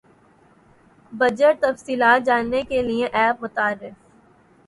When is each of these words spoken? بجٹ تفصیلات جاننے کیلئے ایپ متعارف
بجٹ 1.11 1.55
تفصیلات 1.61 2.25
جاننے 2.25 2.61
کیلئے 2.69 3.07
ایپ 3.19 3.43
متعارف 3.43 3.93